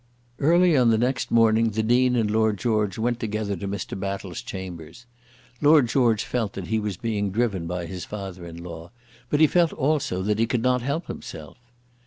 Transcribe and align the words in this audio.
Early 0.39 0.75
on 0.75 0.89
the 0.89 0.97
next 0.97 1.29
morning 1.29 1.69
the 1.69 1.83
Dean 1.83 2.15
and 2.15 2.31
Lord 2.31 2.57
George 2.57 2.97
went 2.97 3.19
together 3.19 3.55
to 3.55 3.67
Mr. 3.67 3.93
Battle's 3.99 4.41
chambers. 4.41 5.05
Lord 5.61 5.89
George 5.89 6.23
felt 6.23 6.53
that 6.53 6.69
he 6.69 6.79
was 6.79 6.97
being 6.97 7.29
driven 7.29 7.67
by 7.67 7.85
his 7.85 8.03
father 8.03 8.43
in 8.47 8.63
law; 8.63 8.89
but 9.29 9.39
he 9.41 9.45
felt 9.45 9.73
also 9.73 10.23
that 10.23 10.39
he 10.39 10.47
could 10.47 10.63
not 10.63 10.81
help 10.81 11.05
himself. 11.05 11.59